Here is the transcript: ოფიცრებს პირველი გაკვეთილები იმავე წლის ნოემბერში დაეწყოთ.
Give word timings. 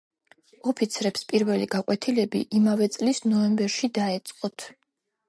ოფიცრებს 0.71 1.27
პირველი 1.33 1.67
გაკვეთილები 1.75 2.41
იმავე 2.61 2.87
წლის 2.97 3.21
ნოემბერში 3.35 3.91
დაეწყოთ. 3.99 4.67